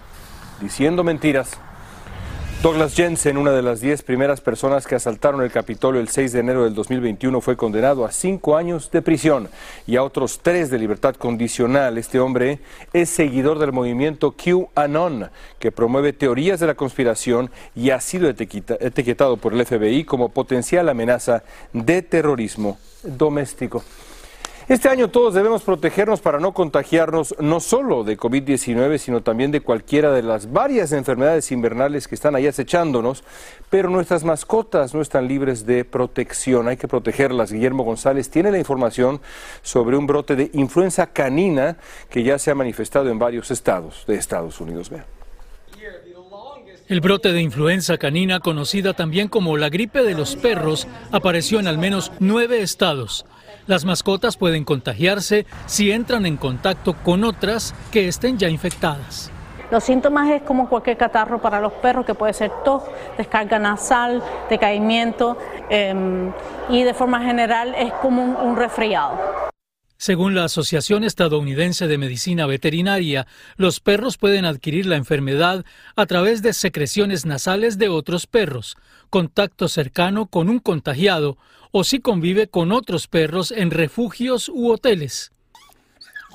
diciendo 0.62 1.04
mentiras. 1.04 1.60
Douglas 2.66 2.96
Jensen, 2.96 3.38
una 3.38 3.52
de 3.52 3.62
las 3.62 3.80
diez 3.80 4.02
primeras 4.02 4.42
personas 4.42 4.88
que 4.88 4.96
asaltaron 4.96 5.44
el 5.44 5.52
Capitolio 5.52 6.02
el 6.02 6.08
6 6.08 6.32
de 6.34 6.40
enero 6.40 6.64
del 6.64 6.74
2021, 6.74 7.40
fue 7.40 7.56
condenado 7.56 8.06
a 8.06 8.12
cinco 8.12 8.58
años 8.58 8.90
de 8.90 9.04
prisión 9.04 9.50
y 9.86 9.98
a 9.98 10.04
otros 10.04 10.40
tres 10.42 10.72
de 10.72 10.80
libertad 10.80 11.14
condicional. 11.14 12.00
Este 12.00 12.20
hombre 12.20 12.58
es 12.92 13.12
seguidor 13.12 13.60
del 13.60 13.72
movimiento 13.72 14.32
QAnon, 14.36 15.30
que 15.60 15.72
promueve 15.72 16.12
teorías 16.12 16.60
de 16.60 16.66
la 16.66 16.74
conspiración 16.74 17.52
y 17.76 17.92
ha 17.92 18.02
sido 18.02 18.28
etiquetado 18.30 19.38
por 19.38 19.54
el 19.54 19.64
FBI 19.64 20.04
como 20.04 20.30
potencial 20.30 20.90
amenaza 20.90 21.44
de 21.72 22.02
terrorismo 22.02 22.80
doméstico. 23.04 23.84
Este 24.68 24.90
año 24.90 25.12
todos 25.12 25.36
debemos 25.36 25.62
protegernos 25.62 26.22
para 26.22 26.40
no 26.40 26.52
contagiarnos 26.52 27.36
no 27.40 27.60
solo 27.60 28.04
de 28.04 28.18
COVID-19, 28.18 28.98
sino 28.98 29.22
también 29.22 29.52
de 29.52 29.62
cualquiera 29.62 30.12
de 30.12 30.24
las 30.24 30.52
varias 30.52 30.92
enfermedades 30.92 31.52
invernales 31.52 32.08
que 32.08 32.16
están 32.16 32.36
ahí 32.36 32.48
acechándonos, 32.48 33.24
pero 33.70 33.92
nuestras 33.92 34.24
mascotas 34.24 34.96
no 34.96 35.02
están 35.02 35.28
libres 35.28 35.68
de 35.68 35.86
protección, 35.86 36.68
hay 36.68 36.78
que 36.78 36.88
protegerlas. 36.88 37.52
Guillermo 37.52 37.84
González 37.84 38.32
tiene 38.32 38.50
la 38.50 38.58
información 38.58 39.22
sobre 39.62 39.98
un 39.98 40.08
brote 40.08 40.36
de 40.36 40.50
influenza 40.54 41.06
canina 41.06 41.78
que 42.10 42.24
ya 42.24 42.40
se 42.40 42.50
ha 42.50 42.56
manifestado 42.56 43.12
en 43.12 43.20
varios 43.20 43.52
estados 43.52 44.04
de 44.08 44.16
Estados 44.16 44.60
Unidos. 44.60 44.90
Vean. 44.90 45.06
El 46.88 47.02
brote 47.02 47.32
de 47.34 47.42
influenza 47.42 48.00
canina, 48.00 48.40
conocida 48.40 48.94
también 48.94 49.28
como 49.28 49.58
la 49.58 49.70
gripe 49.70 50.02
de 50.02 50.16
los 50.16 50.36
perros, 50.36 50.88
apareció 51.12 51.60
en 51.60 51.68
al 51.68 51.78
menos 51.78 52.12
nueve 52.20 52.62
estados. 52.62 53.28
Las 53.68 53.84
mascotas 53.84 54.38
pueden 54.38 54.64
contagiarse 54.64 55.48
si 55.66 55.92
entran 55.92 56.28
en 56.28 56.38
contacto 56.38 56.94
con 56.94 57.24
otras 57.24 57.74
que 57.92 58.08
estén 58.08 58.38
ya 58.38 58.48
infectadas. 58.48 59.32
Los 59.72 59.84
síntomas 59.84 60.30
es 60.30 60.44
como 60.44 60.70
cualquier 60.70 60.98
catarro 60.98 61.42
para 61.42 61.60
los 61.60 61.74
perros, 61.74 62.06
que 62.06 62.14
puede 62.14 62.34
ser 62.34 62.52
tos, 62.64 62.84
descarga 63.18 63.58
nasal, 63.58 64.22
decaimiento 64.50 65.38
em, 65.70 66.32
y 66.70 66.84
de 66.84 66.94
forma 66.94 67.20
general 67.22 67.74
es 67.76 67.92
como 67.94 68.24
un 68.24 68.56
resfriado. 68.56 69.45
Según 70.06 70.36
la 70.36 70.44
Asociación 70.44 71.04
Estadounidense 71.04 71.88
de 71.88 71.98
Medicina 71.98 72.46
Veterinaria, 72.46 73.26
los 73.58 73.80
perros 73.80 74.20
pueden 74.20 74.46
adquirir 74.46 74.86
la 74.86 74.98
enfermedad 74.98 75.66
a 75.96 76.06
través 76.06 76.44
de 76.44 76.54
secreciones 76.54 77.26
nasales 77.26 77.80
de 77.80 77.90
otros 77.90 78.28
perros, 78.28 78.78
contacto 79.10 79.68
cercano 79.68 80.28
con 80.28 80.48
un 80.48 80.60
contagiado 80.60 81.40
o 81.72 81.84
si 81.84 82.02
convive 82.02 82.48
con 82.48 82.72
otros 82.72 83.08
perros 83.08 83.50
en 83.50 83.72
refugios 83.72 84.48
u 84.48 84.72
hoteles. 84.72 85.32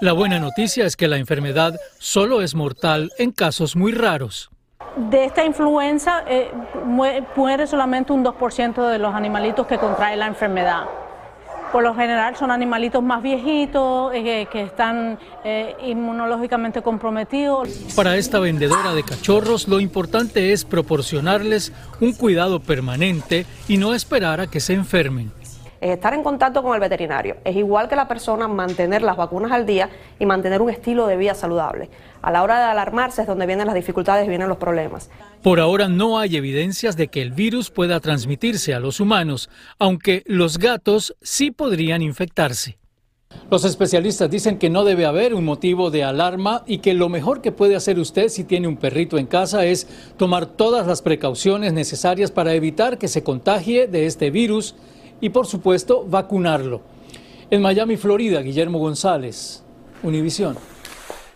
La 0.01 0.15
buena 0.15 0.41
noticia 0.41 0.85
es 0.85 0.97
que 0.97 1.07
la 1.07 1.19
enfermedad 1.19 1.79
solo 2.01 2.43
es 2.43 2.57
mortal 2.57 3.13
en 3.19 3.31
casos 3.31 3.77
muy 3.77 3.93
raros. 3.93 4.51
De 4.97 5.27
esta 5.27 5.45
influenza 5.45 6.25
eh, 6.27 6.51
muere 7.37 7.69
solamente 7.69 8.13
un 8.13 8.25
2% 8.25 8.91
de 8.91 8.99
los 8.99 9.15
animalitos 9.15 9.69
que 9.69 9.79
contraen 9.79 10.19
la 10.19 10.27
enfermedad. 10.27 10.87
Por 11.73 11.85
lo 11.85 11.95
general 11.95 12.37
son 12.37 12.51
animalitos 12.51 13.03
más 13.03 13.23
viejitos, 13.23 14.13
eh, 14.15 14.49
que 14.51 14.63
están 14.63 15.19
eh, 15.45 15.77
inmunológicamente 15.87 16.83
comprometidos. 16.83 17.69
Para 17.95 18.17
esta 18.17 18.41
vendedora 18.41 18.93
de 18.93 19.05
cachorros, 19.05 19.69
lo 19.69 19.79
importante 19.79 20.53
es 20.53 20.65
proporcionarles 20.65 21.73
un 22.01 22.13
cuidado 22.13 22.61
permanente 22.61 23.47
y 23.69 23.77
no 23.77 23.95
esperar 23.95 24.41
a 24.41 24.47
que 24.49 24.61
se 24.61 24.75
enfermen 24.75 25.33
es 25.81 25.91
estar 25.91 26.13
en 26.13 26.23
contacto 26.23 26.63
con 26.63 26.75
el 26.75 26.81
veterinario. 26.81 27.37
Es 27.45 27.57
igual 27.57 27.89
que 27.89 27.97
la 27.97 28.07
persona 28.07 28.49
mantener 28.49 29.03
las 29.03 29.17
vacunas 29.17 29.53
al 29.53 29.67
día 29.67 29.89
y 30.19 30.27
mantener 30.27 30.61
un 30.61 30.71
estilo 30.71 31.07
de 31.07 31.17
vida 31.17 31.35
saludable. 31.35 31.89
A 32.23 32.31
la 32.31 32.43
hora 32.43 32.59
de 32.59 32.65
alarmarse 32.65 33.23
es 33.23 33.27
donde 33.27 33.47
vienen 33.47 33.67
las 33.67 33.75
dificultades 33.75 34.27
y 34.27 34.29
vienen 34.29 34.49
los 34.49 34.59
problemas. 34.59 35.11
Por 35.43 35.59
ahora 35.59 35.89
no 35.89 36.19
hay 36.19 36.37
evidencias 36.37 36.97
de 36.97 37.09
que 37.09 37.23
el 37.23 37.33
virus 37.33 37.71
pueda 37.71 37.99
transmitirse 38.01 38.75
a 38.75 38.81
los 38.81 39.01
humanos, 39.01 39.49
aunque 39.79 40.23
los 40.27 40.59
gatos 40.59 41.17
sí 41.23 41.51
podrían 41.51 42.03
infectarse. 42.03 42.77
Los 43.51 43.65
especialistas 43.65 44.31
dicen 44.31 44.59
que 44.59 44.71
no 44.71 44.85
debe 44.85 45.07
haber 45.07 45.35
un 45.35 45.45
motivo 45.45 45.91
de 45.91 46.05
alarma 46.05 46.63
y 46.67 46.79
que 46.79 46.95
lo 46.95 47.09
mejor 47.09 47.41
que 47.41 47.53
puede 47.53 47.77
hacer 47.77 47.99
usted 47.99 48.29
si 48.29 48.45
tiene 48.45 48.69
un 48.69 48.77
perrito 48.77 49.19
en 49.19 49.27
casa 49.27 49.65
es 49.65 49.87
tomar 50.17 50.47
todas 50.47 50.87
las 50.87 51.01
precauciones 51.01 51.73
necesarias 51.73 52.31
para 52.31 52.55
evitar 52.55 52.99
que 52.99 53.09
se 53.09 53.23
contagie 53.23 53.87
de 53.87 54.07
este 54.07 54.31
virus 54.31 54.75
y 55.21 55.31
por 55.31 55.47
supuesto 55.47 56.05
vacunarlo. 56.09 56.81
En 57.51 57.63
Miami, 57.63 57.97
Florida, 57.97 58.41
Guillermo 58.43 58.79
González, 58.79 59.63
Univisión. 60.03 60.57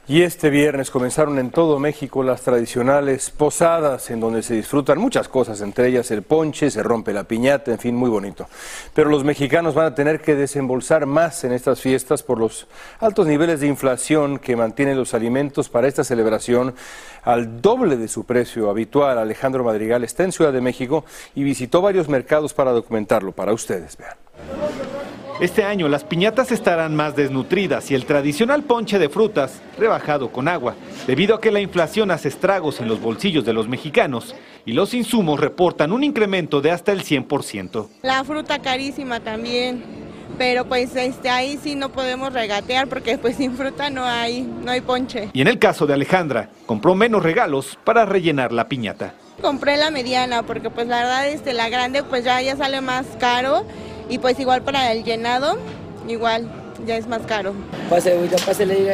Y 0.07 0.21
este 0.21 0.51
viernes 0.51 0.91
comenzaron 0.91 1.39
en 1.39 1.51
todo 1.51 1.79
México 1.79 2.23
las 2.23 2.43
tradicionales 2.43 3.31
posadas 3.31 4.11
en 4.11 4.21
donde 4.21 4.43
se 4.43 4.53
disfrutan 4.53 4.99
muchas 4.99 5.29
cosas, 5.29 5.63
entre 5.63 5.89
ellas 5.89 6.11
el 6.11 6.21
ponche, 6.21 6.71
se 6.71 6.83
rompe 6.83 7.15
la 7.15 7.25
piñata, 7.25 7.71
en 7.71 7.79
fin, 7.79 7.97
muy 7.97 8.11
bonito. 8.11 8.47
Pero 8.93 9.09
los 9.09 9.25
mexicanos 9.25 9.73
van 9.73 9.87
a 9.87 9.95
tener 9.95 10.21
que 10.21 10.35
desembolsar 10.35 11.07
más 11.07 11.43
en 11.45 11.53
estas 11.53 11.81
fiestas 11.81 12.23
por 12.23 12.39
los 12.39 12.67
altos 13.01 13.27
niveles 13.27 13.61
de 13.61 13.67
inflación 13.67 14.39
que 14.39 14.57
mantienen 14.57 14.99
los 14.99 15.15
alimentos 15.15 15.71
para 15.71 15.89
esta 15.89 16.05
celebración 16.05 16.75
al 17.23 17.63
doble 17.63 17.97
de 17.97 18.09
su 18.09 18.25
precio 18.25 18.69
habitual. 18.69 19.17
Alejandro 19.17 19.65
Madrigal 19.65 20.05
está 20.05 20.25
en 20.25 20.33
Ciudad 20.33 20.53
de 20.53 20.61
México 20.61 21.07
y 21.35 21.45
visitó 21.45 21.81
varios 21.81 22.11
mercados 22.11 22.53
para 22.53 22.73
documentarlo 22.73 23.33
para 23.33 23.55
ustedes. 23.55 23.97
Vean. 23.97 25.04
Este 25.45 25.63
año 25.63 25.91
las 25.91 26.05
piñatas 26.05 26.53
estarán 26.53 26.97
más 26.97 27.17
desnutridas 27.17 27.91
y 27.91 27.95
el 27.95 28.07
tradicional 28.07 28.63
ponche 28.63 28.99
de 28.99 29.11
frutas 29.11 29.61
rebajado 29.77 30.33
con 30.33 30.49
agua, 30.49 30.75
debido 31.07 31.35
a 31.35 31.41
que 31.43 31.51
la 31.51 31.61
inflación 31.61 32.11
hace 32.11 32.29
estragos 32.29 32.81
en 32.81 32.89
los 32.89 32.99
bolsillos 32.99 33.45
de 33.45 33.53
los 33.53 33.69
mexicanos 33.69 34.35
y 34.65 34.73
los 34.73 34.95
insumos 34.95 35.39
reportan 35.39 35.93
un 35.93 36.03
incremento 36.03 36.63
de 36.63 36.71
hasta 36.71 36.93
el 36.93 37.05
100%. 37.05 37.89
La 38.01 38.25
fruta 38.25 38.61
carísima 38.61 39.21
también, 39.21 39.85
pero 40.39 40.65
pues 40.65 40.97
este, 40.97 41.29
ahí 41.29 41.59
sí 41.63 41.75
no 41.75 41.91
podemos 41.91 42.33
regatear 42.33 42.87
porque 42.89 43.19
pues 43.19 43.37
sin 43.37 43.55
fruta 43.55 43.91
no 43.91 44.07
hay, 44.07 44.41
no 44.41 44.71
hay 44.71 44.81
ponche. 44.81 45.29
Y 45.35 45.43
en 45.43 45.49
el 45.49 45.59
caso 45.59 45.87
de 45.87 45.93
Alejandra, 45.93 46.49
compró 46.65 46.95
menos 46.95 47.23
regalos 47.23 47.79
para 47.85 48.07
rellenar 48.07 48.51
la 48.51 48.67
piñata. 48.67 49.13
Compré 49.43 49.77
la 49.77 49.91
mediana 49.91 50.43
porque 50.45 50.71
pues 50.71 50.87
la 50.87 51.01
verdad 51.01 51.29
este, 51.29 51.53
la 51.53 51.69
grande 51.69 52.03
pues 52.03 52.25
ya, 52.25 52.41
ya 52.41 52.57
sale 52.57 52.81
más 52.81 53.05
caro 53.21 53.67
y 54.09 54.19
pues 54.19 54.39
igual 54.39 54.63
para 54.63 54.93
el 54.93 55.05
llenado, 55.05 55.59
igual 56.09 56.51
ya 56.87 56.97
es 56.97 57.07
más 57.07 57.23
caro. 57.23 57.55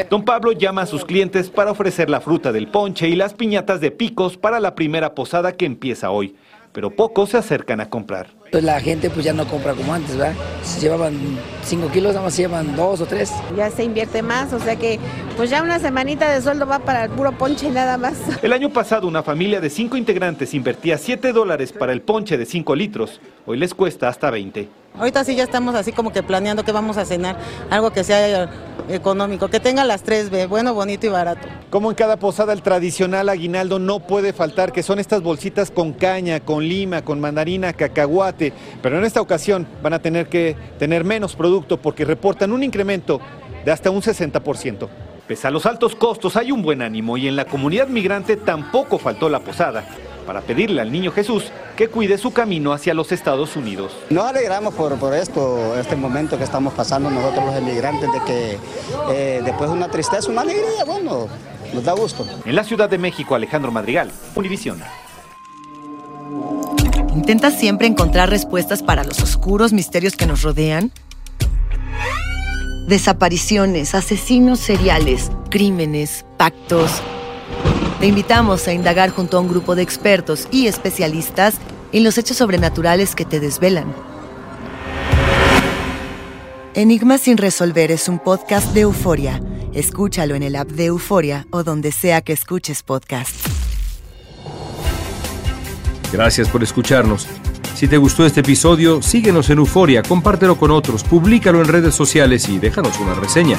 Don 0.09 0.25
Pablo 0.25 0.53
llama 0.53 0.83
a 0.83 0.87
sus 0.87 1.05
clientes 1.05 1.51
para 1.51 1.71
ofrecer 1.71 2.11
la 2.11 2.21
fruta 2.21 2.53
del 2.53 2.69
ponche 2.69 3.09
y 3.09 3.17
las 3.17 3.35
piñatas 3.35 3.81
de 3.81 3.91
picos 3.91 4.37
para 4.37 4.61
la 4.61 4.75
primera 4.75 5.15
posada 5.15 5.53
que 5.53 5.65
empieza 5.65 6.11
hoy, 6.11 6.37
pero 6.73 6.91
pocos 6.91 7.31
se 7.31 7.39
acercan 7.39 7.81
a 7.81 7.89
comprar. 7.89 8.29
Pues 8.51 8.65
la 8.65 8.81
gente 8.81 9.11
pues 9.11 9.25
ya 9.25 9.33
no 9.33 9.47
compra 9.47 9.75
como 9.75 9.95
antes, 9.95 10.17
¿verdad? 10.17 10.35
Si 10.63 10.81
llevaban 10.81 11.17
5 11.65 11.89
kilos, 11.93 12.15
nada 12.15 12.27
más 12.27 12.37
llevan 12.37 12.75
2 12.77 13.01
o 13.01 13.07
3. 13.07 13.33
Ya 13.57 13.71
se 13.71 13.85
invierte 13.85 14.23
más, 14.23 14.53
o 14.53 14.59
sea 14.59 14.77
que 14.77 14.99
pues 15.37 15.51
ya 15.51 15.63
una 15.63 15.79
semanita 15.79 16.31
de 16.31 16.43
sueldo 16.43 16.67
va 16.67 16.81
para 16.81 17.05
el 17.05 17.11
puro 17.11 17.33
ponche 17.33 17.71
nada 17.71 17.97
más. 17.97 18.19
El 18.43 18.53
año 18.53 18.71
pasado 18.71 19.07
una 19.07 19.23
familia 19.23 19.61
de 19.61 19.71
5 19.71 19.97
integrantes 19.97 20.55
invertía 20.55 20.99
7 20.99 21.33
dólares 21.33 21.73
para 21.73 21.93
el 21.93 22.03
ponche 22.03 22.37
de 22.37 22.47
5 22.47 22.75
litros. 22.75 23.21
Hoy 23.47 23.57
les 23.59 23.75
cuesta 23.75 24.09
hasta 24.09 24.31
20. 24.31 24.69
Ahorita 24.99 25.25
sí 25.25 25.35
ya 25.35 25.45
estamos 25.45 25.75
así 25.75 25.93
como 25.93 26.13
que 26.13 26.23
planeando 26.23 26.65
qué 26.65 26.73
vamos 26.73 26.97
a 26.97 27.05
cenar, 27.05 27.39
algo 27.71 27.91
que 27.91 28.05
sea 28.05 28.51
económico, 28.89 29.49
que 29.49 29.61
tenga 29.61 29.85
las 29.85 30.03
tres 30.03 30.31
B, 30.31 30.47
bueno, 30.47 30.75
bonito 30.75 31.07
y 31.07 31.09
barato. 31.09 31.49
Como 31.71 31.91
en 31.91 31.95
cada 31.95 32.19
posada, 32.19 32.53
el 32.53 32.63
tradicional 32.63 33.29
aguinaldo 33.29 33.79
no 33.79 34.01
puede 34.01 34.33
faltar, 34.33 34.73
que 34.73 34.83
son 34.83 34.99
estas 34.99 35.23
bolsitas 35.23 35.71
con 35.71 35.93
caña, 35.93 36.41
con 36.41 36.69
lima, 36.69 37.03
con 37.03 37.21
mandarina, 37.21 37.73
cacahuate, 37.73 38.53
pero 38.83 38.99
en 38.99 39.05
esta 39.05 39.21
ocasión 39.21 39.67
van 39.83 39.95
a 39.95 40.01
tener 40.01 40.29
que 40.29 40.57
tener 40.79 41.05
menos 41.05 41.37
producto 41.37 41.81
porque 41.81 42.05
reportan 42.05 42.53
un 42.53 42.63
incremento 42.63 43.21
de 43.65 43.71
hasta 43.71 43.91
un 43.91 44.03
60%. 44.03 44.89
Pese 45.27 45.47
a 45.47 45.51
los 45.51 45.65
altos 45.67 45.95
costos, 45.95 46.37
hay 46.37 46.51
un 46.51 46.61
buen 46.61 46.83
ánimo 46.83 47.17
y 47.17 47.29
en 47.29 47.37
la 47.37 47.45
comunidad 47.45 47.87
migrante 47.87 48.37
tampoco 48.37 48.99
faltó 48.99 49.29
la 49.29 49.39
posada. 49.39 49.85
Para 50.31 50.43
pedirle 50.43 50.81
al 50.81 50.93
niño 50.93 51.11
Jesús 51.11 51.51
que 51.75 51.89
cuide 51.89 52.17
su 52.17 52.33
camino 52.33 52.73
hacia 52.73 52.95
los 52.95 53.11
Estados 53.11 53.57
Unidos. 53.57 53.91
Nos 54.11 54.25
alegramos 54.27 54.73
por, 54.75 54.97
por 54.97 55.13
esto, 55.13 55.77
este 55.77 55.97
momento 55.97 56.39
que 56.39 56.45
estamos 56.45 56.73
pasando 56.73 57.11
nosotros 57.11 57.47
los 57.47 57.57
emigrantes, 57.57 58.09
de 58.13 58.21
que 58.25 58.59
eh, 59.11 59.43
después 59.45 59.69
de 59.69 59.77
una 59.77 59.89
tristeza, 59.89 60.31
una 60.31 60.43
alegría, 60.43 60.85
bueno, 60.87 61.27
nos 61.75 61.83
da 61.83 61.95
gusto. 61.95 62.25
En 62.45 62.55
la 62.55 62.63
Ciudad 62.63 62.89
de 62.89 62.97
México, 62.97 63.35
Alejandro 63.35 63.73
Madrigal, 63.73 64.13
Univisión. 64.37 64.81
¿Intentas 67.17 67.59
siempre 67.59 67.89
encontrar 67.89 68.31
respuestas 68.31 68.85
para 68.85 69.03
los 69.03 69.21
oscuros 69.21 69.73
misterios 69.73 70.15
que 70.15 70.27
nos 70.27 70.43
rodean? 70.43 70.93
Desapariciones, 72.87 73.97
asesinos 73.97 74.61
seriales, 74.61 75.33
crímenes, 75.51 76.25
pactos. 76.37 77.03
Te 78.01 78.07
invitamos 78.07 78.67
a 78.67 78.73
indagar 78.73 79.11
junto 79.11 79.37
a 79.37 79.41
un 79.41 79.49
grupo 79.49 79.75
de 79.75 79.83
expertos 79.83 80.49
y 80.51 80.69
especialistas 80.69 81.57
en 81.93 82.03
los 82.03 82.17
hechos 82.17 82.39
sobrenaturales 82.39 83.15
que 83.15 83.27
te 83.27 83.41
desvelan. 83.41 83.93
Enigma 86.73 87.19
sin 87.19 87.37
resolver 87.37 87.91
es 87.91 88.09
un 88.09 88.19
podcast 88.19 88.73
de 88.73 88.83
euforia. 88.83 89.43
Escúchalo 89.75 90.35
en 90.35 90.43
el 90.43 90.57
app 90.57 90.69
de 90.69 90.87
Euforia 90.87 91.47
o 91.51 91.63
donde 91.63 91.93
sea 91.93 92.23
que 92.23 92.33
escuches 92.33 92.83
podcast. 92.83 93.37
Gracias 96.11 96.49
por 96.49 96.63
escucharnos. 96.63 97.27
Si 97.77 97.87
te 97.87 97.99
gustó 97.99 98.25
este 98.25 98.41
episodio, 98.41 99.03
síguenos 99.03 99.51
en 99.51 99.59
Euforia, 99.59 100.03
compártelo 100.03 100.57
con 100.57 100.71
otros, 100.71 101.05
públicalo 101.05 101.61
en 101.61 101.69
redes 101.69 101.95
sociales 101.95 102.49
y 102.49 102.59
déjanos 102.59 102.99
una 102.99 103.13
reseña. 103.15 103.59